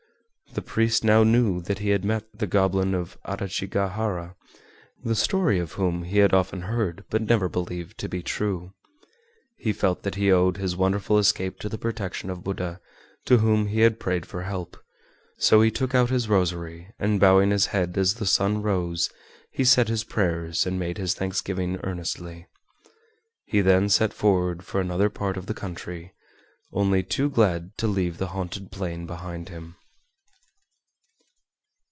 The 0.53 0.61
priest 0.61 1.05
now 1.05 1.23
knew 1.23 1.61
that 1.61 1.79
he 1.79 1.91
had 1.91 2.03
met 2.03 2.25
the 2.33 2.45
Goblin 2.45 2.93
of 2.93 3.17
Adachigahara, 3.23 4.35
the 5.01 5.15
story 5.15 5.59
of 5.59 5.71
whom 5.73 6.03
he 6.03 6.17
had 6.17 6.33
often 6.33 6.63
heard 6.63 7.05
but 7.09 7.21
never 7.21 7.47
believed 7.47 7.97
to 7.99 8.09
be 8.09 8.21
true. 8.21 8.73
He 9.55 9.71
felt 9.71 10.03
that 10.03 10.15
he 10.15 10.29
owed 10.29 10.57
his 10.57 10.75
wonderful 10.75 11.17
escape 11.17 11.57
to 11.61 11.69
the 11.69 11.77
protection 11.77 12.29
of 12.29 12.43
Buddha 12.43 12.81
to 13.27 13.37
whom 13.37 13.67
he 13.67 13.79
had 13.79 13.97
prayed 13.97 14.25
for 14.25 14.43
help, 14.43 14.75
so 15.37 15.61
he 15.61 15.71
took 15.71 15.95
out 15.95 16.09
his 16.09 16.27
rosary 16.27 16.91
and 16.99 17.17
bowing 17.17 17.51
his 17.51 17.67
head 17.67 17.97
as 17.97 18.15
the 18.15 18.25
sun 18.25 18.61
rose 18.61 19.09
he 19.53 19.63
said 19.63 19.87
his 19.87 20.03
prayers 20.03 20.65
and 20.65 20.77
made 20.77 20.97
his 20.97 21.13
thanksgiving 21.13 21.79
earnestly. 21.81 22.45
He 23.45 23.61
then 23.61 23.87
set 23.87 24.11
forward 24.11 24.63
for 24.65 24.81
another 24.81 25.09
part 25.09 25.37
of 25.37 25.45
the 25.45 25.53
country, 25.53 26.13
only 26.73 27.03
too 27.03 27.29
glad 27.29 27.77
to 27.77 27.87
leave 27.87 28.17
the 28.17 28.27
haunted 28.35 28.69
plain 28.69 29.05
behind 29.05 29.47
him. 29.47 29.77